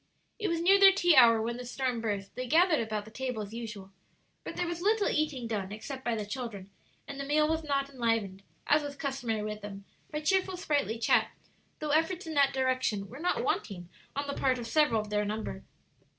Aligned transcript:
It 0.39 0.47
was 0.47 0.61
near 0.61 0.79
their 0.79 0.91
tea 0.91 1.15
hour 1.15 1.39
when 1.39 1.57
the 1.57 1.63
storm 1.63 2.01
burst; 2.01 2.33
they 2.33 2.47
gathered 2.47 2.79
about 2.79 3.05
the 3.05 3.11
table 3.11 3.43
as 3.43 3.53
usual, 3.53 3.91
but 4.43 4.55
there 4.55 4.65
was 4.65 4.81
little 4.81 5.07
eating 5.09 5.45
done 5.45 5.71
except 5.71 6.03
by 6.03 6.15
the 6.15 6.25
children, 6.25 6.71
and 7.07 7.19
the 7.19 7.23
meal 7.23 7.47
was 7.47 7.63
not 7.63 7.87
enlivened, 7.87 8.41
as 8.65 8.81
was 8.81 8.95
customary 8.95 9.43
with 9.43 9.61
them, 9.61 9.85
by 10.09 10.19
cheerful, 10.21 10.57
sprightly 10.57 10.97
chat, 10.97 11.29
though 11.77 11.91
efforts 11.91 12.25
in 12.25 12.33
that 12.33 12.51
direction 12.51 13.09
were 13.09 13.19
not 13.19 13.43
wanting 13.43 13.89
on 14.15 14.25
the 14.25 14.33
part 14.33 14.57
of 14.57 14.65
several 14.65 15.01
of 15.01 15.11
their 15.11 15.23
number. 15.23 15.65